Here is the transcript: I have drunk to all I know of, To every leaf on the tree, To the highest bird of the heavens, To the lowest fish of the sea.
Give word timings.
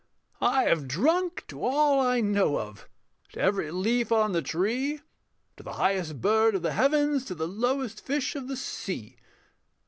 I 0.41 0.63
have 0.63 0.87
drunk 0.87 1.45
to 1.49 1.63
all 1.63 1.99
I 1.99 2.21
know 2.21 2.57
of, 2.57 2.89
To 3.33 3.39
every 3.39 3.69
leaf 3.69 4.11
on 4.11 4.31
the 4.31 4.41
tree, 4.41 5.01
To 5.57 5.63
the 5.63 5.73
highest 5.73 6.21
bird 6.21 6.55
of 6.55 6.63
the 6.63 6.73
heavens, 6.73 7.23
To 7.25 7.35
the 7.35 7.47
lowest 7.47 8.03
fish 8.03 8.35
of 8.35 8.47
the 8.47 8.57
sea. 8.57 9.17